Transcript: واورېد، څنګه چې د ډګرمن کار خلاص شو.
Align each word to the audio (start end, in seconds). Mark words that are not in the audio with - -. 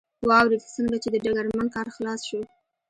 واورېد، 0.29 0.63
څنګه 0.75 0.97
چې 1.03 1.09
د 1.11 1.15
ډګرمن 1.23 1.67
کار 1.75 1.87
خلاص 1.95 2.21
شو. 2.29 2.41